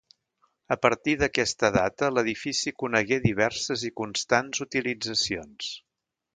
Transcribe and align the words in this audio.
A 0.75 0.77
partir 0.85 1.13
d'aquesta 1.23 1.69
data 1.75 2.09
l'edifici 2.15 2.75
conegué 2.85 3.21
diverses 3.27 3.87
i 3.91 3.95
constants 4.03 4.67
utilitzacions. 4.69 5.73